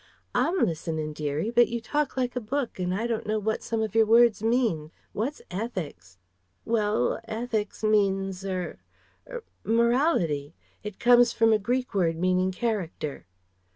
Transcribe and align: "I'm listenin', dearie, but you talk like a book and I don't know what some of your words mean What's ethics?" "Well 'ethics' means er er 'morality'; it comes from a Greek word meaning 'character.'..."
"I'm 0.33 0.57
listenin', 0.65 1.13
dearie, 1.13 1.51
but 1.51 1.67
you 1.67 1.79
talk 1.79 2.17
like 2.17 2.35
a 2.35 2.39
book 2.41 2.79
and 2.79 2.91
I 2.91 3.05
don't 3.05 3.27
know 3.27 3.37
what 3.37 3.61
some 3.61 3.83
of 3.83 3.93
your 3.93 4.07
words 4.07 4.41
mean 4.41 4.89
What's 5.13 5.43
ethics?" 5.51 6.17
"Well 6.65 7.19
'ethics' 7.25 7.83
means 7.83 8.43
er 8.43 8.79
er 9.29 9.43
'morality'; 9.63 10.55
it 10.81 10.97
comes 10.97 11.33
from 11.33 11.53
a 11.53 11.59
Greek 11.59 11.93
word 11.93 12.15
meaning 12.17 12.51
'character.'..." 12.51 13.27